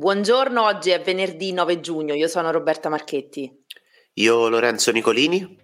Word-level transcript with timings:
Buongiorno, 0.00 0.64
oggi 0.64 0.88
è 0.92 1.02
venerdì 1.02 1.52
9 1.52 1.80
giugno, 1.80 2.14
io 2.14 2.26
sono 2.26 2.50
Roberta 2.50 2.88
Marchetti. 2.88 3.64
Io 4.14 4.48
Lorenzo 4.48 4.92
Nicolini. 4.92 5.58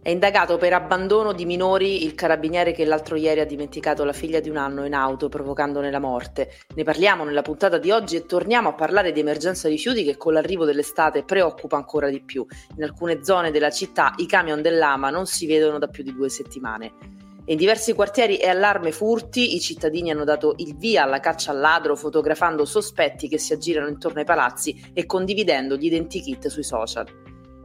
È 0.00 0.08
indagato 0.08 0.56
per 0.56 0.72
abbandono 0.72 1.32
di 1.32 1.44
minori 1.44 2.04
il 2.04 2.14
carabiniere 2.14 2.70
che 2.70 2.84
l'altro 2.84 3.16
ieri 3.16 3.40
ha 3.40 3.44
dimenticato 3.44 4.04
la 4.04 4.12
figlia 4.12 4.38
di 4.38 4.50
un 4.50 4.56
anno 4.56 4.86
in 4.86 4.94
auto 4.94 5.28
provocandone 5.28 5.90
la 5.90 5.98
morte. 5.98 6.58
Ne 6.76 6.84
parliamo 6.84 7.24
nella 7.24 7.42
puntata 7.42 7.78
di 7.78 7.90
oggi 7.90 8.14
e 8.14 8.24
torniamo 8.24 8.68
a 8.68 8.74
parlare 8.74 9.10
di 9.10 9.18
emergenza 9.18 9.66
rifiuti 9.66 10.04
che 10.04 10.16
con 10.16 10.32
l'arrivo 10.32 10.64
dell'estate 10.64 11.24
preoccupa 11.24 11.74
ancora 11.74 12.08
di 12.08 12.22
più. 12.22 12.46
In 12.76 12.84
alcune 12.84 13.24
zone 13.24 13.50
della 13.50 13.70
città 13.70 14.14
i 14.18 14.26
camion 14.26 14.62
dell'AMA 14.62 15.10
non 15.10 15.26
si 15.26 15.46
vedono 15.46 15.80
da 15.80 15.88
più 15.88 16.04
di 16.04 16.14
due 16.14 16.28
settimane. 16.28 17.29
In 17.46 17.56
diversi 17.56 17.94
quartieri 17.94 18.36
e 18.36 18.48
allarme 18.48 18.92
furti 18.92 19.56
i 19.56 19.60
cittadini 19.60 20.10
hanno 20.10 20.24
dato 20.24 20.54
il 20.58 20.76
via 20.76 21.02
alla 21.02 21.20
caccia 21.20 21.50
al 21.50 21.58
ladro 21.58 21.96
fotografando 21.96 22.64
sospetti 22.64 23.28
che 23.28 23.38
si 23.38 23.52
aggirano 23.52 23.88
intorno 23.88 24.20
ai 24.20 24.24
palazzi 24.24 24.90
e 24.92 25.06
condividendo 25.06 25.76
gli 25.76 25.86
identikit 25.86 26.48
sui 26.48 26.62
social. 26.62 27.06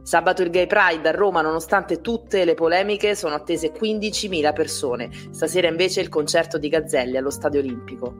Sabato 0.02 0.42
il 0.42 0.50
Gay 0.50 0.66
Pride 0.66 1.08
a 1.08 1.12
Roma, 1.12 1.40
nonostante 1.40 2.00
tutte 2.00 2.44
le 2.44 2.54
polemiche, 2.54 3.14
sono 3.16 3.34
attese 3.34 3.72
15.000 3.72 4.52
persone. 4.52 5.10
Stasera 5.30 5.68
invece 5.68 6.00
il 6.00 6.08
concerto 6.08 6.58
di 6.58 6.68
Gazzelli 6.68 7.16
allo 7.16 7.30
Stadio 7.30 7.60
Olimpico. 7.60 8.14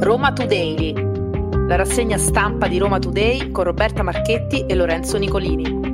Roma 0.00 0.32
Today 0.32 1.07
la 1.68 1.76
rassegna 1.76 2.16
stampa 2.16 2.66
di 2.66 2.78
Roma 2.78 2.98
Today 2.98 3.50
con 3.50 3.64
Roberta 3.64 4.02
Marchetti 4.02 4.64
e 4.64 4.74
Lorenzo 4.74 5.18
Nicolini. 5.18 5.88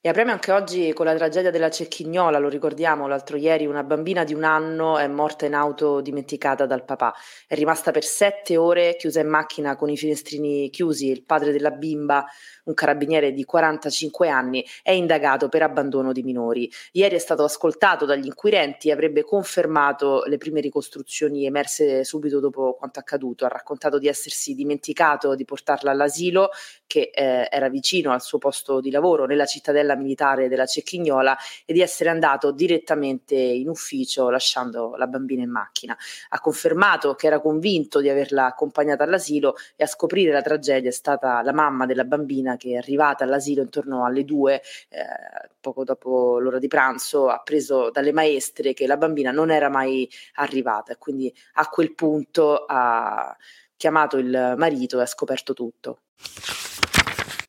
E 0.00 0.08
apriamo 0.08 0.30
anche 0.30 0.52
oggi 0.52 0.92
con 0.92 1.06
la 1.06 1.14
tragedia 1.16 1.50
della 1.50 1.70
Cecchignola, 1.70 2.38
lo 2.38 2.48
ricordiamo, 2.48 3.08
l'altro 3.08 3.36
ieri 3.36 3.66
una 3.66 3.82
bambina 3.82 4.22
di 4.22 4.32
un 4.32 4.44
anno 4.44 4.96
è 4.98 5.08
morta 5.08 5.44
in 5.46 5.54
auto 5.54 6.00
dimenticata 6.00 6.66
dal 6.66 6.84
papà. 6.84 7.12
È 7.48 7.54
rimasta 7.54 7.90
per 7.90 8.04
sette 8.04 8.56
ore 8.56 8.94
chiusa 8.96 9.18
in 9.18 9.28
macchina 9.28 9.74
con 9.74 9.88
i 9.88 9.96
finestrini 9.96 10.70
chiusi. 10.70 11.10
Il 11.10 11.24
padre 11.24 11.50
della 11.50 11.70
bimba 11.70 12.26
un 12.64 12.74
carabiniere 12.74 13.32
di 13.32 13.44
45 13.44 14.28
anni, 14.28 14.64
è 14.82 14.90
indagato 14.90 15.48
per 15.48 15.62
abbandono 15.62 16.12
di 16.12 16.22
minori. 16.22 16.70
Ieri 16.92 17.16
è 17.16 17.18
stato 17.18 17.44
ascoltato 17.44 18.04
dagli 18.04 18.26
inquirenti 18.26 18.88
e 18.88 18.92
avrebbe 18.92 19.22
confermato 19.22 20.24
le 20.26 20.38
prime 20.38 20.60
ricostruzioni 20.60 21.46
emerse 21.46 22.04
subito 22.04 22.40
dopo 22.40 22.74
quanto 22.74 22.98
accaduto. 22.98 23.44
Ha 23.44 23.48
raccontato 23.48 23.98
di 23.98 24.08
essersi 24.08 24.54
dimenticato 24.54 25.34
di 25.34 25.44
portarla 25.44 25.90
all'asilo, 25.90 26.50
che 26.86 27.10
eh, 27.12 27.48
era 27.50 27.68
vicino 27.68 28.12
al 28.12 28.22
suo 28.22 28.38
posto 28.38 28.80
di 28.80 28.90
lavoro 28.90 29.26
nella 29.26 29.46
cittadella 29.46 29.96
militare 29.96 30.48
della 30.48 30.66
Cecchignola 30.66 31.36
e 31.64 31.72
di 31.72 31.80
essere 31.80 32.10
andato 32.10 32.52
direttamente 32.52 33.34
in 33.34 33.68
ufficio 33.68 34.30
lasciando 34.30 34.94
la 34.96 35.06
bambina 35.06 35.42
in 35.42 35.50
macchina. 35.50 35.96
Ha 36.30 36.40
confermato 36.40 37.14
che 37.14 37.26
era 37.26 37.40
convinto 37.40 38.00
di 38.00 38.08
averla 38.08 38.46
accompagnata 38.46 39.04
all'asilo 39.04 39.56
e 39.76 39.84
a 39.84 39.86
scoprire 39.86 40.32
la 40.32 40.42
tragedia 40.42 40.88
è 40.88 40.92
stata 40.92 41.42
la 41.42 41.52
mamma 41.52 41.86
della 41.86 42.04
bambina 42.04 42.53
che 42.56 42.72
è 42.72 42.76
arrivata 42.76 43.24
all'asilo 43.24 43.62
intorno 43.62 44.04
alle 44.04 44.24
due, 44.24 44.62
eh, 44.88 45.48
poco 45.60 45.84
dopo 45.84 46.38
l'ora 46.38 46.58
di 46.58 46.68
pranzo, 46.68 47.28
ha 47.28 47.40
preso 47.42 47.90
dalle 47.90 48.12
maestre 48.12 48.74
che 48.74 48.86
la 48.86 48.96
bambina 48.96 49.30
non 49.30 49.50
era 49.50 49.68
mai 49.68 50.08
arrivata 50.34 50.92
e 50.92 50.98
quindi 50.98 51.32
a 51.54 51.68
quel 51.68 51.94
punto 51.94 52.64
ha 52.66 53.36
chiamato 53.76 54.16
il 54.18 54.54
marito 54.56 54.98
e 54.98 55.02
ha 55.02 55.06
scoperto 55.06 55.52
tutto. 55.52 55.98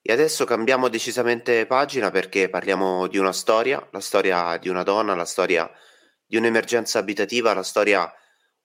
E 0.08 0.14
adesso 0.14 0.45
cambiamo 0.45 0.88
decisamente 0.88 1.66
pagina 1.66 2.12
perché 2.12 2.47
parliamo 2.47 3.08
di 3.08 3.17
una 3.17 3.34
storia, 3.34 3.86
la 3.92 4.00
storia 4.00 4.56
di 4.58 4.69
una 4.69 4.84
donna, 4.84 5.16
la 5.16 5.25
storia 5.25 5.67
di 6.23 6.38
un'emergenza 6.38 7.00
abitativa, 7.00 7.53
la 7.56 7.64
storia 7.64 8.14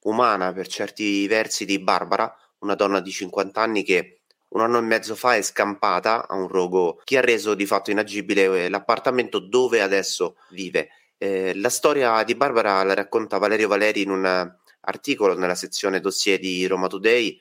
umana 0.00 0.52
per 0.52 0.66
certi 0.66 1.26
versi 1.26 1.64
di 1.64 1.78
Barbara, 1.78 2.34
una 2.58 2.74
donna 2.74 3.00
di 3.00 3.10
50 3.10 3.60
anni 3.60 3.82
che 3.82 4.19
un 4.50 4.60
anno 4.60 4.78
e 4.78 4.82
mezzo 4.82 5.14
fa 5.14 5.36
è 5.36 5.42
scampata 5.42 6.26
a 6.26 6.34
un 6.34 6.48
rogo 6.48 7.00
che 7.04 7.18
ha 7.18 7.20
reso 7.20 7.54
di 7.54 7.66
fatto 7.66 7.90
inagibile 7.90 8.64
eh, 8.64 8.68
l'appartamento 8.68 9.38
dove 9.38 9.80
adesso 9.80 10.36
vive. 10.50 10.88
Eh, 11.18 11.54
la 11.54 11.68
storia 11.68 12.22
di 12.24 12.34
Barbara 12.34 12.82
la 12.82 12.94
racconta 12.94 13.38
Valerio 13.38 13.68
Valeri 13.68 14.02
in 14.02 14.10
un 14.10 14.52
articolo 14.80 15.36
nella 15.36 15.54
sezione 15.54 16.00
dossier 16.00 16.38
di 16.38 16.66
Roma 16.66 16.88
Today 16.88 17.38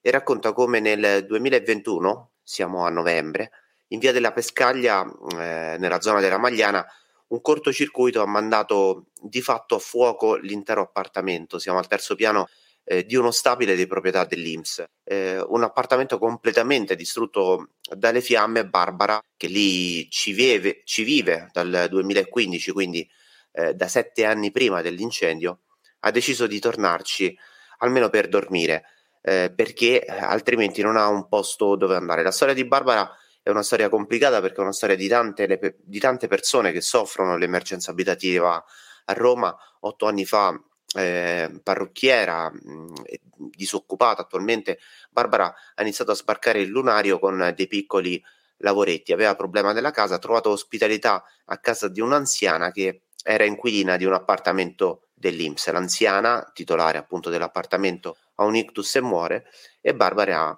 e 0.00 0.10
racconta 0.10 0.52
come 0.52 0.80
nel 0.80 1.26
2021, 1.26 2.30
siamo 2.42 2.86
a 2.86 2.90
novembre, 2.90 3.50
in 3.88 3.98
via 3.98 4.12
della 4.12 4.32
Pescaglia, 4.32 5.04
eh, 5.32 5.76
nella 5.78 6.00
zona 6.00 6.20
della 6.20 6.38
Magliana, 6.38 6.86
un 7.28 7.40
cortocircuito 7.40 8.22
ha 8.22 8.26
mandato 8.26 9.06
di 9.20 9.42
fatto 9.42 9.76
a 9.76 9.78
fuoco 9.78 10.36
l'intero 10.36 10.80
appartamento. 10.80 11.58
Siamo 11.58 11.78
al 11.78 11.86
terzo 11.86 12.14
piano 12.14 12.48
eh, 12.90 13.04
di 13.04 13.16
uno 13.16 13.30
stabile 13.30 13.76
di 13.76 13.86
proprietà 13.86 14.24
dell'Inps. 14.24 14.82
Eh, 15.04 15.38
un 15.38 15.62
appartamento 15.62 16.18
completamente 16.18 16.96
distrutto 16.96 17.72
dalle 17.94 18.22
fiamme, 18.22 18.66
Barbara, 18.66 19.20
che 19.36 19.46
lì 19.46 20.08
ci 20.08 20.32
vive, 20.32 20.80
ci 20.84 21.02
vive 21.02 21.50
dal 21.52 21.86
2015, 21.90 22.72
quindi 22.72 23.06
eh, 23.52 23.74
da 23.74 23.88
sette 23.88 24.24
anni 24.24 24.50
prima 24.50 24.80
dell'incendio, 24.80 25.60
ha 26.00 26.10
deciso 26.10 26.46
di 26.46 26.58
tornarci 26.58 27.36
almeno 27.80 28.08
per 28.08 28.26
dormire, 28.26 28.84
eh, 29.20 29.52
perché 29.54 30.06
altrimenti 30.06 30.80
non 30.80 30.96
ha 30.96 31.08
un 31.08 31.28
posto 31.28 31.76
dove 31.76 31.94
andare. 31.94 32.22
La 32.22 32.30
storia 32.30 32.54
di 32.54 32.64
Barbara 32.64 33.14
è 33.42 33.50
una 33.50 33.62
storia 33.62 33.90
complicata 33.90 34.40
perché 34.40 34.56
è 34.56 34.62
una 34.62 34.72
storia 34.72 34.96
di 34.96 35.08
tante, 35.08 35.46
le, 35.46 35.76
di 35.78 35.98
tante 35.98 36.26
persone 36.26 36.72
che 36.72 36.80
soffrono 36.80 37.36
l'emergenza 37.36 37.90
abitativa 37.90 38.64
a 39.04 39.12
Roma. 39.12 39.54
Otto 39.80 40.06
anni 40.06 40.24
fa 40.24 40.58
eh, 40.96 41.60
parrucchiera, 41.62 42.50
mh, 42.50 42.72
mm, 42.72 42.94
disoccupata 43.54 44.22
attualmente, 44.22 44.78
Barbara 45.10 45.54
ha 45.74 45.82
iniziato 45.82 46.12
a 46.12 46.14
sbarcare 46.14 46.60
il 46.60 46.68
lunario 46.68 47.18
con 47.18 47.52
dei 47.54 47.66
piccoli 47.66 48.22
lavoretti, 48.58 49.12
aveva 49.12 49.36
problema 49.36 49.72
della 49.72 49.90
casa, 49.90 50.16
ha 50.16 50.18
trovato 50.18 50.50
ospitalità 50.50 51.22
a 51.46 51.58
casa 51.58 51.88
di 51.88 52.00
un'anziana 52.00 52.70
che 52.72 53.02
era 53.22 53.44
inquilina 53.44 53.96
di 53.96 54.04
un 54.04 54.14
appartamento 54.14 55.08
dell'Inps. 55.14 55.70
L'anziana, 55.70 56.50
titolare 56.52 56.98
appunto 56.98 57.30
dell'appartamento, 57.30 58.16
ha 58.36 58.44
un 58.44 58.56
ictus 58.56 58.96
e 58.96 59.00
muore 59.00 59.46
e 59.80 59.94
Barbara 59.94 60.56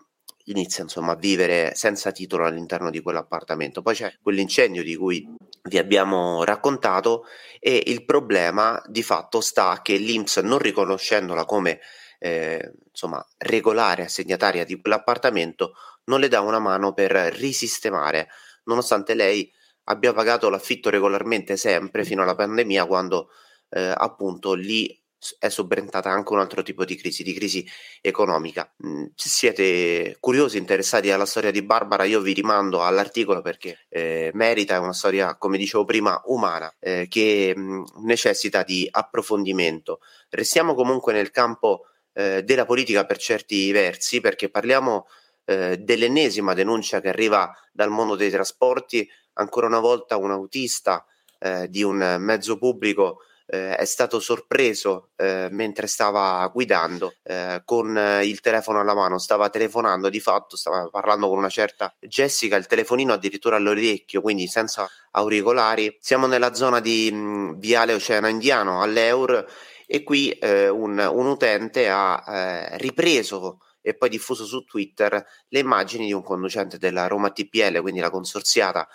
inizia 0.51 0.83
insomma 0.83 1.13
a 1.13 1.17
vivere 1.17 1.73
senza 1.75 2.13
titolo 2.13 2.45
all'interno 2.45 2.91
di 2.91 3.01
quell'appartamento. 3.01 3.83
Poi 3.83 3.95
c'è 3.95 4.15
quell'incendio 4.23 4.83
di 4.83 4.97
cui 4.97 5.27
vi 5.63 5.79
abbiamo 5.79 6.45
raccontato 6.45 7.25
e 7.59 7.83
il 7.87 8.05
problema 8.05 8.83
di 8.87 9.03
fatto 9.03 9.41
sta 9.41 9.81
che 9.83 9.97
l'Inps 9.97 10.39
non 10.39 10.59
riconoscendola 10.59 11.45
come 11.45 11.81
eh, 12.19 12.73
insomma 12.89 13.25
regolare 13.39 14.05
assegnataria 14.05 14.65
di 14.65 14.79
quell'appartamento 14.79 15.73
non 16.05 16.21
le 16.21 16.29
dà 16.29 16.41
una 16.41 16.59
mano 16.59 16.93
per 16.93 17.13
risistemare 17.13 18.29
nonostante 18.65 19.15
lei 19.15 19.51
abbia 19.85 20.13
pagato 20.13 20.51
l'affitto 20.51 20.91
regolarmente 20.91 21.57
sempre 21.57 22.05
fino 22.05 22.23
alla 22.23 22.35
pandemia 22.35 22.85
quando 22.85 23.31
eh, 23.71 23.93
appunto 23.97 24.53
lì 24.53 25.00
è 25.39 25.49
subentrata 25.49 26.11
anche 26.11 26.33
un 26.33 26.39
altro 26.41 26.63
tipo 26.63 26.85
di 26.85 26.97
crisi, 26.97 27.23
di 27.23 27.33
crisi 27.33 27.67
economica. 28.01 28.71
Mm, 28.87 29.07
se 29.15 29.29
siete 29.29 30.17
curiosi, 30.21 30.59
interessati 30.59 31.11
alla 31.11 31.27
storia 31.27 31.51
di 31.51 31.63
Barbara, 31.63 32.05
io 32.05 32.21
vi 32.21 32.33
rimando 32.33 32.83
all'articolo 32.83 33.43
perché 33.43 33.87
eh, 33.89 34.31
merita, 34.35 34.75
è 34.75 34.79
una 34.79 34.93
storia, 34.93 35.37
come 35.37 35.59
dicevo 35.59 35.85
prima, 35.85 36.21
umana, 36.27 36.75
eh, 36.79 37.07
che 37.09 37.53
mh, 37.55 37.61
mm, 37.61 37.85
necessita 38.05 38.63
di 38.63 38.89
approfondimento. 38.91 40.01
Restiamo 40.31 40.75
comunque 40.75 41.13
nel 41.13 41.31
campo 41.31 41.87
eh, 42.13 42.43
della 42.43 42.65
politica 42.65 43.05
per 43.05 43.19
certi 43.19 43.71
versi, 43.73 44.21
perché 44.21 44.49
parliamo 44.49 45.07
eh, 45.45 45.79
dell'ennesima 45.79 46.55
denuncia 46.55 47.01
che 47.01 47.09
arriva 47.09 47.53
dal 47.73 47.91
mondo 47.91 48.17
dei 48.17 48.31
trasporti, 48.31 49.09
ancora 49.35 49.67
una 49.67 49.81
volta 49.81 50.17
un 50.17 50.31
autista 50.31 51.05
eh, 51.39 51.69
di 51.69 51.83
un 51.83 52.17
mezzo 52.21 52.59
pubblico 52.59 53.23
eh, 53.53 53.75
è 53.75 53.85
stato 53.85 54.21
sorpreso 54.21 55.11
eh, 55.17 55.49
mentre 55.51 55.89
stava 55.89 56.49
guidando 56.53 57.15
eh, 57.25 57.63
con 57.65 57.97
eh, 57.97 58.25
il 58.25 58.41
telefono 58.41 58.79
alla 58.79 58.95
mano, 58.95 59.19
stava 59.19 59.51
telefonando 59.51 60.09
di 60.09 60.21
fatto, 60.21 60.57
stava 60.57 60.89
parlando 60.89 61.29
con 61.29 61.39
una 61.39 61.49
certa 61.49 61.93
Jessica, 61.99 62.55
il 62.55 62.67
telefonino 62.67 63.13
addirittura 63.13 63.57
all'orecchio, 63.57 64.21
quindi 64.21 64.47
senza 64.47 64.89
auricolari. 65.13 65.97
Siamo 66.01 66.29
nella 66.29 66.55
zona 66.55 66.79
di 66.79 67.11
mh, 67.11 67.59
Viale 67.59 67.95
Oceano 67.95 68.29
Indiano 68.29 68.83
all'Eur 68.83 69.45
e 69.85 70.05
qui 70.05 70.31
eh, 70.31 70.69
un, 70.69 70.99
un, 70.99 71.27
utente 71.27 71.89
ha 71.89 72.23
eh, 72.29 72.79
ripreso 72.79 73.59
e 73.81 73.95
poi 73.95 74.11
diffuso 74.11 74.45
su 74.45 74.63
Twitter 74.63 75.27
le 75.49 75.59
immagini 75.59 76.07
di 76.07 76.13
un 76.13 76.23
conducente 76.23 76.79
della 76.79 77.09
Roma 77.09 77.31
TPL, 77.33 77.81
quindi 77.81 77.99
la 77.99 78.11
consorziata 78.11 78.87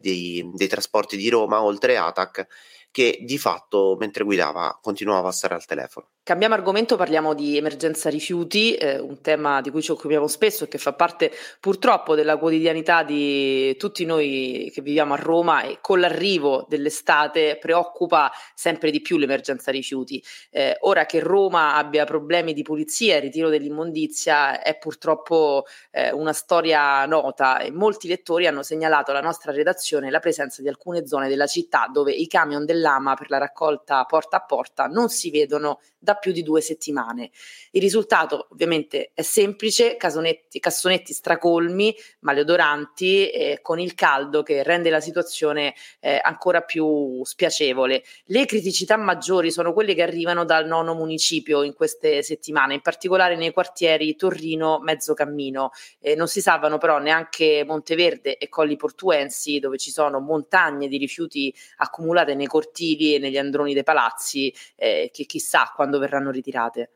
dei, 0.00 0.50
dei 0.54 0.66
trasporti 0.66 1.16
di 1.16 1.28
Roma, 1.28 1.62
oltre 1.62 1.96
ATAC, 1.96 2.48
che 2.92 3.18
di 3.22 3.38
fatto 3.38 3.96
mentre 3.98 4.22
guidava 4.22 4.78
continuava 4.80 5.28
a 5.28 5.32
stare 5.32 5.54
al 5.54 5.64
telefono. 5.64 6.08
Cambiamo 6.24 6.54
argomento, 6.54 6.94
parliamo 6.94 7.34
di 7.34 7.56
emergenza 7.56 8.08
rifiuti, 8.08 8.76
eh, 8.76 9.00
un 9.00 9.20
tema 9.22 9.60
di 9.60 9.70
cui 9.70 9.82
ci 9.82 9.90
occupiamo 9.90 10.28
spesso 10.28 10.62
e 10.62 10.68
che 10.68 10.78
fa 10.78 10.92
parte 10.92 11.32
purtroppo 11.58 12.14
della 12.14 12.36
quotidianità 12.36 13.02
di 13.02 13.76
tutti 13.76 14.04
noi 14.04 14.70
che 14.72 14.82
viviamo 14.82 15.14
a 15.14 15.16
Roma 15.16 15.62
e 15.62 15.78
con 15.80 15.98
l'arrivo 15.98 16.64
dell'estate 16.68 17.58
preoccupa 17.58 18.30
sempre 18.54 18.92
di 18.92 19.00
più 19.00 19.16
l'emergenza 19.16 19.72
rifiuti. 19.72 20.22
Eh, 20.50 20.76
ora 20.82 21.06
che 21.06 21.18
Roma 21.18 21.74
abbia 21.74 22.04
problemi 22.04 22.52
di 22.52 22.62
pulizia 22.62 23.16
e 23.16 23.20
ritiro 23.20 23.48
dell'immondizia 23.48 24.62
è 24.62 24.78
purtroppo 24.78 25.64
eh, 25.90 26.12
una 26.12 26.32
storia 26.32 27.04
nota 27.06 27.58
e 27.58 27.72
molti 27.72 28.06
lettori 28.06 28.46
hanno 28.46 28.62
segnalato 28.62 29.10
alla 29.10 29.22
nostra 29.22 29.50
redazione 29.50 30.08
la 30.08 30.20
presenza 30.20 30.62
di 30.62 30.68
alcune 30.68 31.04
zone 31.04 31.28
della 31.28 31.48
città 31.48 31.88
dove 31.92 32.12
i 32.12 32.28
camion 32.28 32.64
dell'AMA 32.82 33.14
per 33.14 33.30
la 33.30 33.38
raccolta 33.38 34.04
porta 34.04 34.38
a 34.38 34.40
porta 34.44 34.86
non 34.86 35.08
si 35.08 35.30
vedono 35.30 35.80
da 36.02 36.14
più 36.14 36.32
di 36.32 36.42
due 36.42 36.60
settimane. 36.60 37.30
Il 37.70 37.80
risultato 37.80 38.48
ovviamente 38.50 39.12
è 39.14 39.22
semplice, 39.22 39.96
cassonetti 39.96 41.12
stracolmi, 41.12 41.94
maleodoranti, 42.20 43.30
eh, 43.30 43.58
con 43.62 43.78
il 43.78 43.94
caldo 43.94 44.42
che 44.42 44.64
rende 44.64 44.90
la 44.90 45.00
situazione 45.00 45.74
eh, 46.00 46.18
ancora 46.20 46.62
più 46.62 47.24
spiacevole. 47.24 48.02
Le 48.24 48.46
criticità 48.46 48.96
maggiori 48.96 49.52
sono 49.52 49.72
quelle 49.72 49.94
che 49.94 50.02
arrivano 50.02 50.44
dal 50.44 50.66
nono 50.66 50.94
municipio 50.94 51.62
in 51.62 51.72
queste 51.72 52.22
settimane, 52.24 52.74
in 52.74 52.80
particolare 52.80 53.36
nei 53.36 53.52
quartieri 53.52 54.16
Torrino, 54.16 54.80
Mezzocammino. 54.80 55.70
Eh, 56.00 56.16
non 56.16 56.26
si 56.26 56.40
salvano 56.40 56.78
però 56.78 56.98
neanche 56.98 57.62
Monteverde 57.64 58.38
e 58.38 58.48
Colli 58.48 58.74
Portuensi, 58.74 59.60
dove 59.60 59.78
ci 59.78 59.92
sono 59.92 60.18
montagne 60.18 60.88
di 60.88 60.96
rifiuti 60.96 61.54
accumulate 61.76 62.34
nei 62.34 62.46
cortili 62.46 62.71
e 63.14 63.18
negli 63.18 63.38
androni 63.38 63.74
dei 63.74 63.84
palazzi, 63.84 64.52
eh, 64.76 65.10
che 65.12 65.24
chissà 65.24 65.70
quando 65.74 65.98
verranno 65.98 66.30
ritirate. 66.30 66.90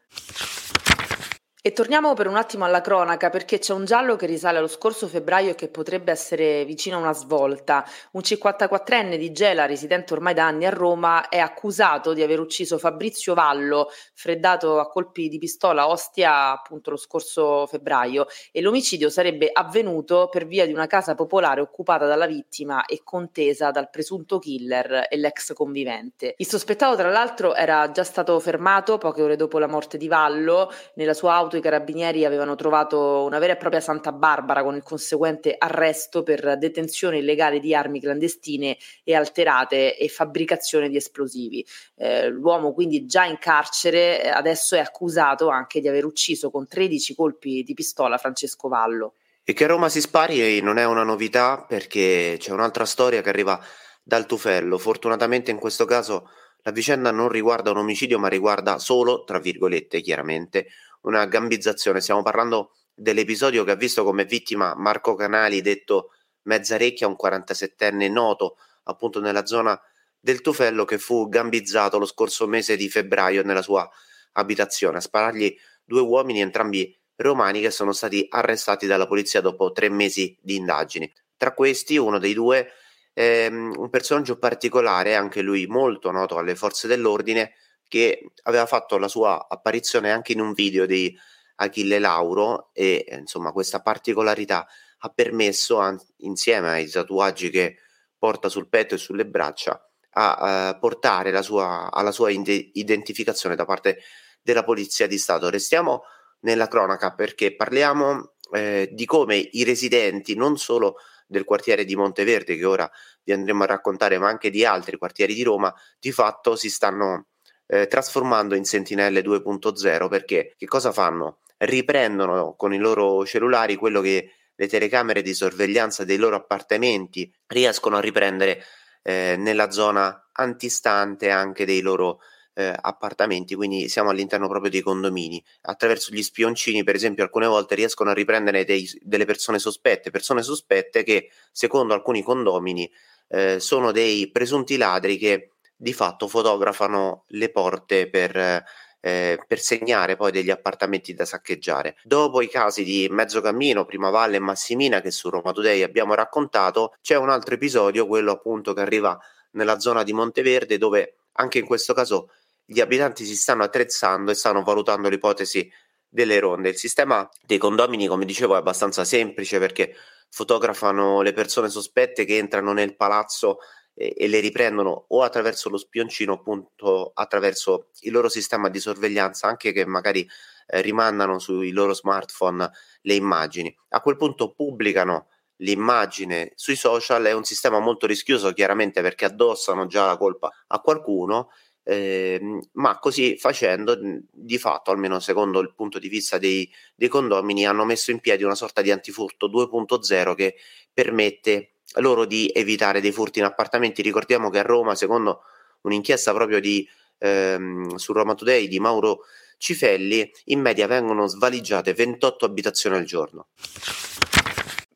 E 1.67 1.73
torniamo 1.73 2.15
per 2.15 2.29
un 2.29 2.37
attimo 2.37 2.65
alla 2.65 2.81
cronaca 2.81 3.29
perché 3.29 3.59
c'è 3.59 3.73
un 3.73 3.87
giallo 3.87 4.15
che 4.15 4.27
risale 4.27 4.59
allo 4.59 4.69
scorso 4.69 5.09
febbraio 5.09 5.51
e 5.51 5.55
che 5.57 5.67
potrebbe 5.67 6.13
essere 6.13 6.65
vicino 6.65 6.95
a 6.95 7.01
una 7.01 7.13
svolta. 7.13 7.85
Un 8.13 8.21
54enne 8.21 9.17
di 9.17 9.33
Gela, 9.33 9.67
residente 9.67 10.13
ormai 10.13 10.33
da 10.33 10.47
anni 10.47 10.65
a 10.65 10.71
Roma, 10.71 11.29
è 11.29 11.41
accusato 11.41 12.13
di 12.13 12.23
aver 12.23 12.39
ucciso 12.39 12.79
Fabrizio 12.79 13.35
Vallo, 13.35 13.89
freddato 14.15 14.79
a 14.79 14.89
colpi 14.89 15.29
di 15.29 15.39
pistola 15.39 15.83
a 15.83 15.89
Ostia 15.89 16.53
appunto 16.53 16.91
lo 16.91 16.97
scorso 16.97 17.67
febbraio 17.67 18.27
e 18.53 18.61
l'omicidio 18.61 19.11
sarebbe 19.11 19.51
avvenuto 19.53 20.29
per 20.31 20.47
via 20.47 20.67
di 20.67 20.73
una 20.73 20.87
casa 20.87 21.17
popolare 21.17 21.61
occupata 21.61 22.07
dalla 22.07 22.27
vittima 22.27 22.85
e 22.85 23.01
contesa 23.03 23.73
dal 23.73 23.91
presunto 23.91 24.39
killer 24.39 25.07
e 25.11 25.17
l'ex 25.17 25.53
convivente. 25.53 26.35
Il 26.37 26.47
sospettato 26.47 26.95
tra 26.95 27.11
l'altro 27.11 27.57
era 27.57 27.91
già 27.91 28.05
stato 28.05 28.39
fermato 28.39 28.99
poche 28.99 29.23
ore 29.23 29.35
dopo 29.35 29.59
la 29.59 29.67
morte 29.67 29.99
di 29.99 30.07
Vallo 30.07 30.73
nella 30.95 31.13
sua 31.13 31.35
auto 31.35 31.55
i 31.57 31.61
carabinieri 31.61 32.25
avevano 32.25 32.55
trovato 32.55 33.25
una 33.25 33.39
vera 33.39 33.55
e 33.55 33.57
propria 33.57 33.81
Santa 33.81 34.13
Barbara 34.13 34.63
con 34.63 34.75
il 34.75 34.83
conseguente 34.83 35.55
arresto 35.57 36.23
per 36.23 36.59
detenzione 36.59 37.19
illegale 37.19 37.61
di 37.61 37.75
armi 37.75 38.01
clandestine 38.01 38.77
e 39.05 39.15
alterate 39.15 39.97
e 39.97 40.09
fabbricazione 40.09 40.89
di 40.89 40.97
esplosivi. 40.97 41.67
Eh, 41.97 42.29
l'uomo 42.29 42.73
quindi 42.73 43.07
già 43.07 43.25
in 43.25 43.39
carcere 43.39 44.23
eh, 44.23 44.29
adesso 44.29 44.77
è 44.77 44.81
accusato 44.81 45.49
anche 45.49 45.81
di 45.81 45.89
aver 45.89 46.05
ucciso 46.05 46.51
con 46.51 46.67
13 46.67 47.15
colpi 47.15 47.63
di 47.63 47.75
pistola 47.75 48.19
Francesco 48.19 48.69
Vallo. 48.69 49.15
E 49.45 49.53
che 49.53 49.65
a 49.65 49.69
Roma 49.69 49.89
si 49.89 50.01
spari 50.01 50.61
non 50.61 50.79
è 50.79 50.85
una 50.85 51.05
novità 51.05 51.65
perché 51.67 52.37
c'è 52.39 52.51
un'altra 52.51 52.85
storia 52.85 53.23
che 53.23 53.29
arriva 53.29 53.61
dal 54.03 54.27
Tufello. 54.27 54.77
Fortunatamente 54.77 55.51
in 55.51 55.59
questo 55.59 55.85
caso 55.85 56.29
la 56.67 56.73
vicenda 56.73 57.13
non 57.13 57.29
riguarda 57.29 57.71
un 57.71 57.77
omicidio 57.77 58.19
ma 58.19 58.27
riguarda 58.27 58.79
solo, 58.79 59.23
tra 59.23 59.39
virgolette 59.39 60.01
chiaramente, 60.01 60.67
una 61.07 61.27
gambizzazione. 61.27 62.01
Stiamo 62.01 62.23
parlando 62.23 62.73
dell'episodio 62.95 63.65
che 63.65 63.73
ha 63.73 63.77
visto 63.77 64.05
come 64.05 64.25
vittima 64.25 64.75
Marco 64.77 65.15
Canali, 65.15 65.61
detto 65.61 66.11
Mezzarecchia, 66.43 67.07
un 67.07 67.17
47enne 67.21 68.11
noto 68.11 68.59
appunto 68.85 69.21
nella 69.21 69.47
zona 69.47 69.81
del 70.21 70.41
Tufello 70.41 70.85
che 70.85 70.99
fu 70.99 71.29
gambizzato 71.29 71.99
lo 71.99 72.07
scorso 72.07 72.47
mese 72.47 72.77
di 72.77 72.89
febbraio 72.89 73.43
nella 73.43 73.63
sua 73.63 73.89
abitazione. 74.33 74.99
A 74.99 75.01
sparargli 75.01 75.57
due 75.85 76.01
uomini, 76.01 76.41
entrambi 76.41 76.97
romani, 77.17 77.61
che 77.61 77.71
sono 77.71 77.93
stati 77.93 78.27
arrestati 78.29 78.87
dalla 78.87 79.07
polizia 79.07 79.41
dopo 79.41 79.73
tre 79.73 79.89
mesi 79.89 80.37
di 80.41 80.57
indagini. 80.57 81.11
Tra 81.37 81.53
questi, 81.53 81.97
uno 81.97 82.19
dei 82.19 82.35
due, 82.35 82.73
ehm, 83.13 83.75
un 83.77 83.91
personaggio 83.91 84.39
particolare, 84.39 85.15
anche 85.15 85.43
lui 85.43 85.67
molto 85.67 86.11
noto 86.11 86.39
alle 86.39 86.55
forze 86.57 86.89
dell'ordine, 86.89 87.55
che 87.89 88.33
aveva 88.43 88.67
fatto 88.67 88.99
la 88.99 89.09
sua 89.09 89.47
apparizione 89.49 90.11
anche 90.11 90.33
in 90.33 90.41
un 90.41 90.53
video 90.53 90.87
di 90.87 91.17
Achille 91.57 91.99
Lauro 91.99 92.71
e 92.73 93.07
insomma 93.11 93.53
questa 93.53 93.81
particolarità 93.81 94.67
ha 94.99 95.09
permesso 95.11 95.79
an- 95.79 96.01
insieme 96.19 96.71
ai 96.71 96.89
tatuaggi 96.89 97.51
che 97.51 97.79
porta 98.19 98.49
sul 98.49 98.69
petto 98.69 98.95
e 98.95 98.99
sulle 98.99 99.27
braccia 99.27 99.81
a 100.19 100.71
uh, 100.73 100.79
portare 100.79 101.31
la 101.31 101.43
sua, 101.43 101.91
alla 101.93 102.11
sua 102.11 102.31
ide- 102.31 102.71
identificazione 102.73 103.55
da 103.55 103.67
parte 103.67 103.99
della 104.41 104.65
Polizia 104.65 105.07
di 105.07 105.19
Stato. 105.19 105.51
Restiamo 105.51 106.05
nella 106.41 106.69
cronaca 106.69 107.13
perché 107.13 107.55
parliamo 107.55 108.35
eh, 108.53 108.89
di 108.93 109.05
come 109.05 109.37
i 109.37 109.65
residenti 109.65 110.35
non 110.35 110.57
solo 110.57 110.97
del 111.27 111.45
quartiere 111.45 111.85
di 111.85 111.97
Monteverde 111.97 112.57
che 112.57 112.65
ora 112.65 112.89
vi 113.25 113.33
andremo 113.33 113.65
a 113.65 113.67
raccontare 113.67 114.19
ma 114.19 114.29
anche 114.29 114.51
di 114.51 114.65
altri 114.65 114.97
quartieri 114.97 115.35
di 115.35 115.43
Roma 115.43 115.75
di 115.99 116.13
fatto 116.13 116.55
si 116.55 116.71
stanno 116.71 117.27
eh, 117.67 117.87
trasformando 117.87 118.55
in 118.55 118.65
sentinelle 118.65 119.23
2.0 119.23 120.09
perché 120.09 120.55
che 120.57 120.67
cosa 120.67 120.93
fanno? 120.93 121.39
Riprendono 121.59 122.55
con 122.57 122.73
i 122.73 122.79
loro 122.79 123.25
cellulari 123.25 123.77
quello 123.77 124.01
che 124.01 124.31
le 124.55 124.69
telecamere 124.69 125.23
di 125.23 125.35
sorveglianza 125.35 126.05
dei 126.05 126.17
loro 126.17 126.37
appartamenti 126.37 127.31
riescono 127.47 127.97
a 127.97 128.01
riprendere 128.01 128.63
eh, 129.03 129.37
nella 129.39 129.71
zona 129.71 130.29
antistante 130.33 131.31
anche 131.31 131.65
dei 131.65 131.81
loro 131.81 132.21
eh, 132.55 132.75
appartamenti, 132.75 133.55
quindi 133.55 133.89
siamo 133.89 134.11
all'interno 134.11 134.49
proprio 134.49 134.71
dei 134.71 134.81
condomini. 134.81 135.43
Attraverso 135.63 136.13
gli 136.13 136.23
spioncini, 136.23 136.83
per 136.85 136.95
esempio, 136.95 137.23
alcune 137.23 137.47
volte 137.47 137.75
riescono 137.75 138.11
a 138.11 138.15
riprendere 138.15 138.65
dei, 138.65 138.89
delle 139.03 139.27
persone 139.27 139.59
sospette, 139.59 140.11
persone 140.11 140.43
sospette 140.43 141.03
che, 141.03 141.31
secondo 141.53 141.93
alcuni 141.93 142.23
condomini, 142.23 142.91
eh, 143.29 143.61
sono 143.61 143.93
dei 143.93 144.31
presunti 144.31 144.77
ladri 144.79 145.19
che 145.19 145.51
di 145.77 145.93
fatto 145.93 146.27
fotografano 146.27 147.25
le 147.29 147.51
porte 147.51 148.09
per, 148.09 148.65
eh, 149.01 149.39
per 149.47 149.61
segnare 149.61 150.17
poi 150.17 150.33
degli 150.33 150.51
appartamenti 150.51 151.15
da 151.15 151.25
saccheggiare. 151.25 151.97
Dopo 152.03 152.41
i 152.41 152.49
casi 152.49 152.83
di 152.83 153.07
Mezzocammino, 153.11 153.85
Primavalle 153.85 154.37
e 154.37 154.41
Massimina 154.41 155.01
che 155.01 155.11
su 155.11 155.29
Roma 155.29 155.53
Today 155.53 155.83
abbiamo 155.83 156.15
raccontato, 156.15 156.95
c'è 157.03 157.17
un 157.17 157.31
altro 157.31 157.55
episodio, 157.55 158.07
quello 158.07 158.33
appunto 158.33 158.73
che 158.73 158.81
arriva 158.81 159.19
nella 159.53 159.79
zona 159.79 160.03
di 160.03 160.13
Monteverde 160.13 160.79
dove 160.79 161.17
anche 161.33 161.59
in 161.59 161.67
questo 161.67 161.93
caso 161.93 162.31
gli 162.65 162.81
abitanti 162.81 163.25
si 163.25 163.37
stanno 163.37 163.63
attrezzando 163.63 164.31
e 164.31 164.35
stanno 164.35 164.63
valutando 164.63 165.09
l'ipotesi 165.09 165.71
delle 166.09 166.39
ronde. 166.39 166.71
Il 166.71 166.77
sistema 166.77 167.29
dei 167.45 167.59
condomini, 167.59 168.07
come 168.07 168.25
dicevo, 168.25 168.55
è 168.55 168.59
abbastanza 168.59 169.05
semplice 169.05 169.59
perché 169.59 169.95
fotografano 170.31 171.21
le 171.23 171.33
persone 171.33 171.69
sospette 171.69 172.25
che 172.25 172.39
entrano 172.39 172.73
nel 172.73 172.97
palazzo 172.97 173.59
e, 173.97 174.15
e 174.17 174.29
le 174.29 174.41
riprendono 174.41 175.07
o 175.09 175.23
attraverso 175.23 175.71
lo 175.71 175.79
spioncino, 175.79 176.35
appunto 176.35 177.11
attraverso 177.15 177.89
il 178.01 178.13
loro 178.13 178.29
sistema 178.29 178.69
di 178.69 178.79
sorveglianza, 178.79 179.49
anche 179.49 179.73
che 179.73 179.87
magari 179.87 180.29
eh, 180.67 180.81
rimandano 180.83 181.39
sui 181.39 181.71
loro 181.71 181.95
smartphone 181.95 182.71
le 183.03 183.15
immagini. 183.15 183.75
A 183.91 184.01
quel 184.01 184.17
punto 184.17 184.53
pubblicano 184.53 185.29
l'immagine 185.61 186.53
sui 186.55 186.77
social, 186.77 187.25
è 187.25 187.33
un 187.33 187.45
sistema 187.45 187.79
molto 187.79 188.07
rischioso 188.07 188.53
chiaramente 188.53 189.01
perché 189.01 189.25
addossano 189.25 189.87
già 189.87 190.05
la 190.05 190.19
colpa 190.19 190.53
a 190.67 190.81
qualcuno 190.81 191.49
eh, 191.89 192.41
ma 192.73 192.99
così 192.99 193.37
facendo, 193.39 193.97
di 194.29 194.59
fatto, 194.59 194.91
almeno 194.91 195.21
secondo 195.21 195.61
il 195.61 195.73
punto 195.73 196.01
di 196.01 196.09
vista 196.09 196.37
dei, 196.37 196.69
dei, 196.97 197.07
condomini, 197.07 197.65
hanno 197.65 197.85
messo 197.85 198.11
in 198.11 198.19
piedi 198.19 198.43
una 198.43 198.57
sorta 198.57 198.83
di 198.83 198.91
antifurto 198.91 199.49
2.0 199.49 200.35
che 200.35 200.57
permette 200.93 201.76
loro 201.95 202.25
di 202.25 202.51
evitare 202.55 203.01
dei 203.01 203.13
furti 203.13 203.39
in 203.39 203.45
appartamenti. 203.45 204.03
Ricordiamo 204.03 204.51
che 204.51 204.59
a 204.59 204.63
Roma, 204.63 204.95
secondo 204.95 205.43
un'inchiesta 205.83 206.33
proprio 206.33 206.61
di, 206.61 206.89
ehm, 207.19 207.95
su 207.95 208.13
Roma 208.13 208.35
Today 208.35 208.69
di 208.69 208.79
Mauro 208.79 209.21
Cifelli, 209.59 210.31
in 210.47 210.61
media 210.61 210.87
vengono 210.87 211.27
svaligiate 211.27 211.95
28 211.95 212.45
abitazioni 212.45 212.97
al 212.97 213.05
giorno. 213.05 213.47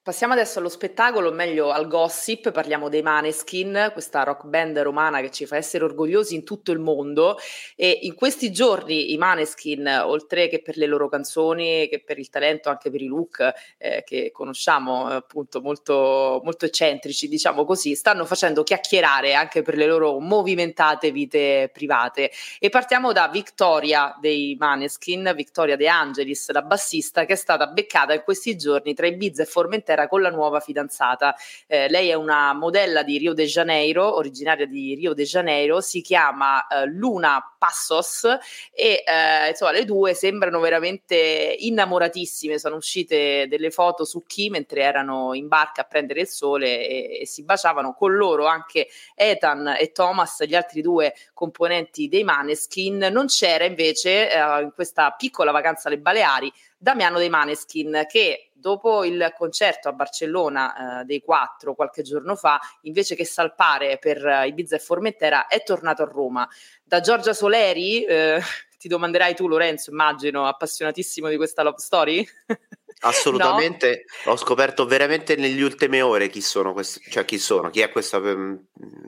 Passiamo 0.02 0.32
adesso 0.32 0.60
allo 0.60 0.70
spettacolo, 0.70 1.28
o 1.28 1.32
meglio 1.32 1.72
al 1.72 1.86
gossip, 1.86 2.52
parliamo 2.52 2.88
dei 2.88 3.02
Maneskin, 3.02 3.90
questa 3.92 4.22
rock 4.22 4.46
band 4.46 4.78
romana 4.78 5.20
che 5.20 5.30
ci 5.30 5.44
fa 5.44 5.58
essere 5.58 5.84
orgogliosi 5.84 6.34
in 6.34 6.42
tutto 6.42 6.72
il 6.72 6.78
mondo 6.78 7.36
e 7.76 7.98
in 8.00 8.14
questi 8.14 8.50
giorni 8.50 9.12
i 9.12 9.18
Maneskin, 9.18 9.86
oltre 10.06 10.48
che 10.48 10.62
per 10.62 10.78
le 10.78 10.86
loro 10.86 11.10
canzoni, 11.10 11.86
che 11.90 12.02
per 12.02 12.18
il 12.18 12.30
talento, 12.30 12.70
anche 12.70 12.90
per 12.90 13.02
i 13.02 13.08
look 13.08 13.46
eh, 13.76 14.02
che 14.06 14.30
conosciamo 14.32 15.04
appunto 15.04 15.60
molto, 15.60 16.40
molto 16.42 16.64
eccentrici, 16.64 17.28
diciamo 17.28 17.66
così, 17.66 17.94
stanno 17.94 18.24
facendo 18.24 18.62
chiacchierare 18.62 19.34
anche 19.34 19.60
per 19.60 19.76
le 19.76 19.84
loro 19.84 20.18
movimentate 20.18 21.10
vite 21.10 21.68
private. 21.70 22.30
E 22.58 22.70
partiamo 22.70 23.12
da 23.12 23.28
Victoria 23.28 24.16
dei 24.18 24.56
Maneskin, 24.58 25.30
Victoria 25.36 25.76
De 25.76 25.88
Angelis, 25.88 26.50
la 26.52 26.62
bassista 26.62 27.26
che 27.26 27.34
è 27.34 27.36
stata 27.36 27.66
beccata 27.66 28.14
in 28.14 28.22
questi 28.24 28.56
giorni 28.56 28.94
tra 28.94 29.06
Ibiza 29.06 29.42
e 29.42 29.44
Formentera 29.44 29.88
Inghilterra 29.90 30.08
con 30.08 30.22
la 30.22 30.30
nuova 30.30 30.60
fidanzata. 30.60 31.34
Eh, 31.66 31.88
lei 31.88 32.08
è 32.08 32.14
una 32.14 32.52
modella 32.52 33.02
di 33.02 33.18
Rio 33.18 33.32
de 33.32 33.44
Janeiro, 33.46 34.16
originaria 34.16 34.66
di 34.66 34.94
Rio 34.94 35.14
de 35.14 35.24
Janeiro, 35.24 35.80
si 35.80 36.00
chiama 36.00 36.66
eh, 36.66 36.86
Luna 36.86 37.54
Passos 37.58 38.24
e 38.72 39.02
eh, 39.04 39.48
insomma 39.48 39.72
le 39.72 39.84
due 39.84 40.14
sembrano 40.14 40.60
veramente 40.60 41.56
innamoratissime, 41.58 42.58
sono 42.58 42.76
uscite 42.76 43.46
delle 43.48 43.70
foto 43.70 44.04
su 44.04 44.22
chi 44.24 44.48
mentre 44.48 44.82
erano 44.82 45.34
in 45.34 45.48
barca 45.48 45.82
a 45.82 45.84
prendere 45.84 46.20
il 46.20 46.28
sole 46.28 46.86
e, 46.86 47.20
e 47.20 47.26
si 47.26 47.42
baciavano 47.42 47.94
con 47.94 48.14
loro 48.14 48.46
anche 48.46 48.88
Ethan 49.14 49.74
e 49.78 49.92
Thomas, 49.92 50.44
gli 50.44 50.54
altri 50.54 50.80
due 50.80 51.14
componenti 51.34 52.08
dei 52.08 52.24
Maneskin. 52.24 53.08
Non 53.10 53.26
c'era 53.26 53.64
invece 53.64 54.32
eh, 54.32 54.62
in 54.62 54.72
questa 54.74 55.10
piccola 55.10 55.50
vacanza 55.50 55.88
alle 55.88 55.98
Baleari 55.98 56.52
Damiano 56.82 57.18
dei 57.18 57.28
Maneskin 57.28 58.06
che 58.08 58.52
dopo 58.54 59.04
il 59.04 59.34
concerto 59.36 59.90
a 59.90 59.92
Barcellona 59.92 61.00
eh, 61.00 61.04
dei 61.04 61.20
quattro 61.20 61.74
qualche 61.74 62.00
giorno 62.00 62.36
fa, 62.36 62.58
invece 62.82 63.14
che 63.14 63.26
salpare 63.26 63.98
per 63.98 64.24
eh, 64.26 64.46
Ibiza 64.46 64.76
e 64.76 64.78
Formentera, 64.78 65.46
è 65.46 65.62
tornato 65.62 66.02
a 66.02 66.06
Roma. 66.06 66.48
Da 66.82 67.00
Giorgia 67.00 67.34
Soleri, 67.34 68.02
eh, 68.04 68.40
ti 68.78 68.88
domanderai 68.88 69.34
tu 69.34 69.46
Lorenzo, 69.46 69.90
immagino, 69.90 70.46
appassionatissimo 70.46 71.28
di 71.28 71.36
questa 71.36 71.62
love 71.62 71.78
story? 71.80 72.26
Assolutamente, 73.00 74.04
no. 74.26 74.32
ho 74.32 74.36
scoperto 74.36 74.84
veramente 74.84 75.36
nelle 75.36 75.62
ultime 75.62 76.02
ore 76.02 76.28
chi 76.28 76.40
sono 76.42 76.72
questi, 76.72 77.00
cioè 77.10 77.24
chi 77.24 77.38
sono, 77.38 77.70
chi 77.70 77.80
è 77.80 77.90
questa 77.90 78.18
um, 78.18 78.58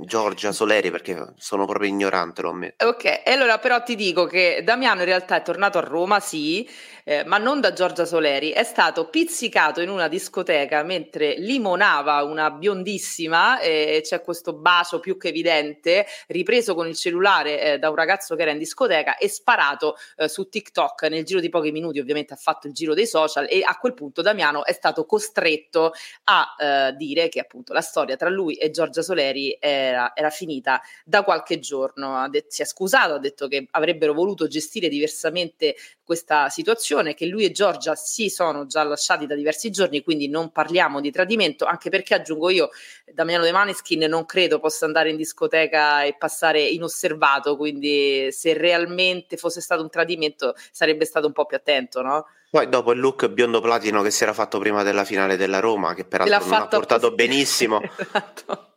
Giorgia 0.01 0.53
Soleri, 0.53 0.91
perché 0.91 1.35
sono 1.37 1.67
proprio 1.67 1.91
ignorante, 1.91 2.43
lo 2.43 2.51
ammetto. 2.51 2.87
Ok, 2.87 3.23
allora 3.27 3.59
però 3.59 3.83
ti 3.83 3.95
dico 3.95 4.25
che 4.25 4.63
Damiano 4.65 5.01
in 5.01 5.07
realtà 5.07 5.37
è 5.37 5.43
tornato 5.43 5.77
a 5.77 5.83
Roma, 5.83 6.21
sì, 6.21 6.67
eh, 7.05 7.25
ma 7.25 7.37
non 7.37 7.61
da 7.61 7.73
Giorgia 7.73 8.07
Soleri, 8.07 8.51
è 8.51 8.65
stato 8.65 9.09
pizzicato 9.09 9.81
in 9.81 9.91
una 9.91 10.09
discoteca 10.09 10.83
mentre 10.83 11.35
limonava 11.37 12.23
una 12.23 12.51
biondissima 12.51 13.61
e 13.61 14.01
c'è 14.03 14.23
questo 14.23 14.55
bacio 14.55 15.01
più 15.01 15.19
che 15.19 15.29
evidente, 15.29 16.07
ripreso 16.29 16.75
con 16.75 16.87
il 16.87 16.97
cellulare 16.97 17.61
eh, 17.61 17.79
da 17.79 17.91
un 17.91 17.97
ragazzo 17.97 18.37
che 18.37 18.43
era 18.43 18.53
in 18.53 18.59
discoteca 18.59 19.17
e 19.17 19.29
sparato 19.29 19.97
eh, 20.17 20.29
su 20.29 20.49
TikTok 20.49 21.03
nel 21.03 21.25
giro 21.25 21.41
di 21.41 21.49
pochi 21.51 21.73
minuti, 21.73 21.99
ovviamente 21.99 22.33
ha 22.33 22.37
fatto 22.37 22.67
il 22.67 22.73
giro 22.73 22.95
dei 22.95 23.07
social 23.07 23.47
e 23.51 23.63
a 23.63 23.77
quel 23.83 23.95
punto 23.95 24.23
Damiano 24.23 24.65
è 24.65 24.73
stato 24.73 25.05
costretto 25.05 25.93
a 26.25 26.55
eh, 26.57 26.95
dire 26.97 27.29
che 27.29 27.41
appunto 27.41 27.73
la 27.73 27.81
storia 27.81 28.15
tra 28.15 28.29
lui 28.29 28.55
e 28.55 28.71
Giorgia 28.71 29.03
Soleri 29.03 29.57
era, 29.59 30.15
era 30.15 30.31
finita 30.31 30.81
da 31.05 31.25
qualche 31.25 31.59
giorno. 31.59 32.29
Det- 32.31 32.47
si 32.49 32.63
è 32.63 32.65
scusato, 32.65 33.15
ha 33.15 33.19
detto 33.19 33.49
che 33.49 33.67
avrebbero 33.73 34.15
voluto 34.15 34.47
gestire 34.47 34.89
diversamente 34.89 35.75
questa 36.05 36.49
situazione, 36.49 37.15
che 37.15 37.27
lui 37.27 37.45
e 37.45 37.53
Giorgia 37.53 37.95
si 37.95 38.29
sono 38.29 38.67
già 38.67 38.83
lasciati 38.83 39.27
da 39.27 39.35
diversi 39.35 39.71
giorni, 39.71 40.03
quindi 40.03 40.29
non 40.29 40.51
parliamo 40.51 41.01
di 41.01 41.11
tradimento, 41.11 41.65
anche 41.65 41.91
perché 41.91 42.15
aggiungo 42.15 42.51
io, 42.51 42.71
Damiano 43.13 43.45
De 43.45 43.53
Maneskin 43.53 44.01
non 44.09 44.27
credo 44.27 44.59
possa 44.59 44.85
andare 44.85 45.11
in 45.11 45.17
discoteca 45.17 46.03
e 46.03 46.17
passare 46.17 46.63
inosservato, 46.63 47.57
quindi 47.57 48.31
se 48.33 48.53
realmente 48.55 49.37
fosse 49.37 49.61
stato 49.61 49.83
un 49.83 49.91
tradimento 49.91 50.55
sarebbe 50.71 51.05
stato 51.05 51.27
un 51.27 51.33
po' 51.33 51.47
più 51.47 51.57
attento, 51.57 52.03
no? 52.03 52.27
Poi 52.53 52.69
dopo 52.69 52.93
il 52.93 53.01
look 53.01 53.29
biondo 53.29 53.63
platino 53.63 54.03
che 54.03 54.11
si 54.11 54.25
era 54.25 54.35
fatto 54.35 54.59
prima 54.59 54.83
della 54.83 55.05
finale 55.05 55.39
della 55.39 55.59
Roma, 55.59 55.95
che 55.95 56.05
peraltro 56.05 56.37
L'ha 56.37 56.45
non 56.45 56.61
ha 56.61 56.67
portato 56.67 57.07
poss- 57.07 57.15
benissimo. 57.15 57.81
esatto. 57.97 58.73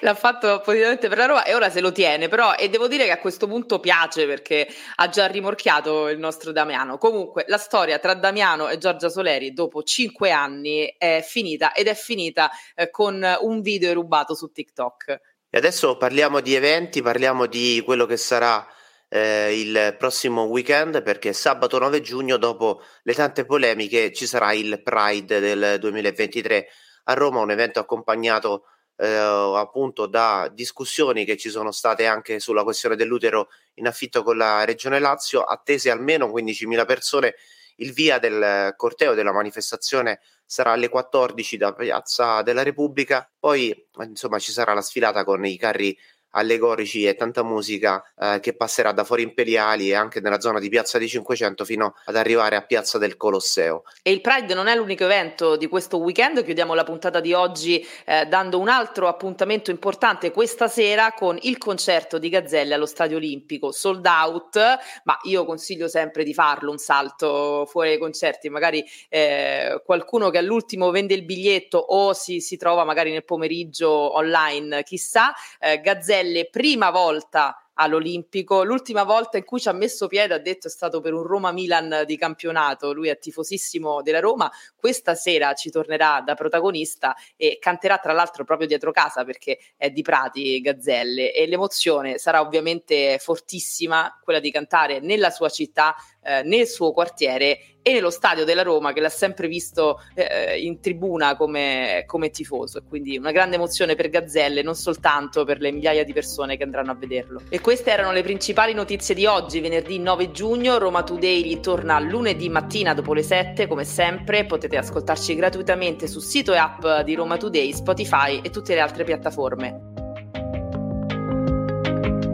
L'ha 0.00 0.14
fatto 0.14 0.48
appositamente 0.48 1.08
per 1.08 1.18
la 1.18 1.26
Roma 1.26 1.44
e 1.44 1.54
ora 1.54 1.70
se 1.70 1.80
lo 1.80 1.92
tiene, 1.92 2.28
però 2.28 2.54
e 2.54 2.68
devo 2.70 2.88
dire 2.88 3.04
che 3.04 3.10
a 3.10 3.18
questo 3.18 3.46
punto 3.46 3.78
piace 3.78 4.26
perché 4.26 4.66
ha 4.96 5.08
già 5.08 5.26
rimorchiato 5.26 6.08
il 6.08 6.18
nostro 6.18 6.50
Damiano. 6.50 6.79
Comunque 6.98 7.44
la 7.48 7.58
storia 7.58 7.98
tra 7.98 8.14
Damiano 8.14 8.68
e 8.68 8.78
Giorgia 8.78 9.08
Soleri 9.08 9.52
dopo 9.52 9.82
cinque 9.82 10.30
anni 10.30 10.94
è 10.96 11.24
finita 11.26 11.72
ed 11.72 11.86
è 11.86 11.94
finita 11.94 12.50
eh, 12.74 12.90
con 12.90 13.24
un 13.40 13.60
video 13.60 13.92
rubato 13.92 14.34
su 14.34 14.50
TikTok. 14.50 15.20
E 15.50 15.58
adesso 15.58 15.96
parliamo 15.96 16.40
di 16.40 16.54
eventi, 16.54 17.02
parliamo 17.02 17.46
di 17.46 17.82
quello 17.84 18.06
che 18.06 18.16
sarà 18.16 18.66
eh, 19.08 19.60
il 19.60 19.96
prossimo 19.98 20.44
weekend 20.44 21.02
perché 21.02 21.32
sabato 21.32 21.78
9 21.78 22.00
giugno 22.00 22.36
dopo 22.36 22.82
le 23.02 23.14
tante 23.14 23.44
polemiche 23.44 24.12
ci 24.12 24.26
sarà 24.26 24.52
il 24.52 24.80
Pride 24.82 25.40
del 25.40 25.76
2023 25.80 26.68
a 27.04 27.14
Roma, 27.14 27.40
un 27.40 27.50
evento 27.50 27.80
accompagnato 27.80 28.66
eh, 29.00 29.08
appunto 29.08 30.06
da 30.06 30.50
discussioni 30.52 31.24
che 31.24 31.38
ci 31.38 31.48
sono 31.48 31.72
state 31.72 32.06
anche 32.06 32.38
sulla 32.38 32.62
questione 32.62 32.96
dell'utero 32.96 33.48
in 33.74 33.86
affitto 33.86 34.22
con 34.22 34.36
la 34.36 34.64
Regione 34.64 34.98
Lazio, 34.98 35.42
attese 35.42 35.90
almeno 35.90 36.26
15.000 36.26 36.84
persone. 36.84 37.34
Il 37.76 37.92
via 37.92 38.18
del 38.18 38.74
corteo 38.76 39.14
della 39.14 39.32
manifestazione 39.32 40.20
sarà 40.44 40.72
alle 40.72 40.90
14 40.90 41.56
da 41.56 41.72
Piazza 41.72 42.42
della 42.42 42.62
Repubblica, 42.62 43.30
poi 43.38 43.74
insomma 44.00 44.38
ci 44.38 44.52
sarà 44.52 44.74
la 44.74 44.82
sfilata 44.82 45.24
con 45.24 45.46
i 45.46 45.56
carri 45.56 45.96
allegorici 46.30 47.06
e 47.06 47.14
tanta 47.14 47.42
musica 47.42 48.02
eh, 48.18 48.38
che 48.40 48.54
passerà 48.54 48.92
da 48.92 49.04
Fori 49.04 49.22
Imperiali 49.22 49.90
e 49.90 49.94
anche 49.94 50.20
nella 50.20 50.40
zona 50.40 50.58
di 50.58 50.68
Piazza 50.68 50.98
di 50.98 51.08
500 51.08 51.64
fino 51.64 51.94
ad 52.04 52.16
arrivare 52.16 52.56
a 52.56 52.62
Piazza 52.62 52.98
del 52.98 53.16
Colosseo. 53.16 53.84
E 54.02 54.12
il 54.12 54.20
Pride 54.20 54.54
non 54.54 54.66
è 54.66 54.74
l'unico 54.74 55.04
evento 55.04 55.56
di 55.56 55.66
questo 55.66 55.98
weekend, 55.98 56.44
chiudiamo 56.44 56.74
la 56.74 56.84
puntata 56.84 57.20
di 57.20 57.32
oggi 57.32 57.84
eh, 58.04 58.26
dando 58.26 58.58
un 58.58 58.68
altro 58.68 59.08
appuntamento 59.08 59.70
importante 59.70 60.30
questa 60.30 60.68
sera 60.68 61.12
con 61.12 61.38
il 61.42 61.58
concerto 61.58 62.18
di 62.18 62.28
Gazzelle 62.28 62.74
allo 62.74 62.86
Stadio 62.86 63.16
Olimpico, 63.16 63.72
sold 63.72 64.06
out, 64.06 64.58
ma 65.04 65.18
io 65.22 65.44
consiglio 65.44 65.88
sempre 65.88 66.24
di 66.24 66.34
farlo 66.34 66.70
un 66.70 66.78
salto 66.78 67.66
fuori 67.66 67.90
ai 67.90 67.98
concerti, 67.98 68.48
magari 68.48 68.84
eh, 69.08 69.82
qualcuno 69.84 70.30
che 70.30 70.38
all'ultimo 70.38 70.90
vende 70.90 71.14
il 71.14 71.24
biglietto 71.24 71.78
o 71.78 72.12
si, 72.12 72.40
si 72.40 72.56
trova 72.56 72.84
magari 72.84 73.10
nel 73.10 73.24
pomeriggio 73.24 74.16
online, 74.16 74.82
chissà, 74.82 75.32
eh, 75.58 75.80
Gazzelle 75.80 76.19
Pelle, 76.20 76.50
prima 76.50 76.90
volta 76.90 77.56
all'Olimpico. 77.80 78.62
L'ultima 78.62 79.04
volta 79.04 79.38
in 79.38 79.44
cui 79.44 79.58
ci 79.58 79.68
ha 79.68 79.72
messo 79.72 80.06
piede, 80.06 80.34
ha 80.34 80.38
detto, 80.38 80.68
è 80.68 80.70
stato 80.70 81.00
per 81.00 81.14
un 81.14 81.22
Roma-Milan 81.22 82.04
di 82.06 82.16
campionato. 82.16 82.92
Lui 82.92 83.08
è 83.08 83.18
tifosissimo 83.18 84.02
della 84.02 84.20
Roma. 84.20 84.50
Questa 84.76 85.14
sera 85.14 85.54
ci 85.54 85.70
tornerà 85.70 86.22
da 86.24 86.34
protagonista 86.34 87.14
e 87.36 87.58
canterà 87.60 87.98
tra 87.98 88.12
l'altro 88.12 88.44
proprio 88.44 88.68
dietro 88.68 88.92
casa 88.92 89.24
perché 89.24 89.58
è 89.76 89.90
di 89.90 90.02
Prati 90.02 90.60
Gazzelle 90.60 91.32
e 91.32 91.46
l'emozione 91.46 92.18
sarà 92.18 92.40
ovviamente 92.40 93.18
fortissima, 93.18 94.18
quella 94.22 94.40
di 94.40 94.50
cantare 94.50 95.00
nella 95.00 95.30
sua 95.30 95.48
città, 95.48 95.94
eh, 96.22 96.42
nel 96.42 96.66
suo 96.66 96.92
quartiere 96.92 97.78
e 97.82 97.92
nello 97.92 98.10
stadio 98.10 98.44
della 98.44 98.62
Roma 98.62 98.92
che 98.92 99.00
l'ha 99.00 99.08
sempre 99.08 99.48
visto 99.48 100.00
eh, 100.14 100.60
in 100.60 100.80
tribuna 100.80 101.34
come, 101.34 102.04
come 102.06 102.28
tifoso 102.30 102.82
quindi 102.86 103.16
una 103.16 103.32
grande 103.32 103.56
emozione 103.56 103.94
per 103.94 104.10
Gazzelle 104.10 104.62
non 104.62 104.74
soltanto 104.74 105.44
per 105.44 105.60
le 105.60 105.70
migliaia 105.70 106.04
di 106.04 106.12
persone 106.12 106.58
che 106.58 106.62
andranno 106.62 106.90
a 106.90 106.94
vederlo 106.94 107.40
e 107.48 107.60
queste 107.70 107.92
erano 107.92 108.10
le 108.10 108.24
principali 108.24 108.74
notizie 108.74 109.14
di 109.14 109.26
oggi 109.26 109.60
venerdì 109.60 110.00
9 110.00 110.32
giugno. 110.32 110.78
Roma 110.78 111.04
Today 111.04 111.40
ritorna 111.40 112.00
lunedì 112.00 112.48
mattina 112.48 112.94
dopo 112.94 113.14
le 113.14 113.22
7 113.22 113.68
come 113.68 113.84
sempre 113.84 114.44
potete 114.44 114.76
ascoltarci 114.76 115.36
gratuitamente 115.36 116.08
sul 116.08 116.20
sito 116.20 116.52
e 116.52 116.56
app 116.56 116.84
di 117.04 117.14
Roma 117.14 117.36
Today 117.36 117.72
Spotify 117.72 118.40
e 118.42 118.50
tutte 118.50 118.74
le 118.74 118.80
altre 118.80 119.04
piattaforme. 119.04 119.80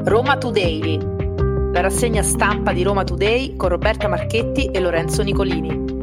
Roma 0.04 0.38
Today 0.38 0.98
la 1.70 1.80
rassegna 1.82 2.22
stampa 2.22 2.72
di 2.72 2.82
Roma 2.82 3.04
Today 3.04 3.56
con 3.56 3.68
Roberta 3.68 4.08
Marchetti 4.08 4.70
e 4.70 4.80
Lorenzo 4.80 5.22
Nicolini. 5.22 5.95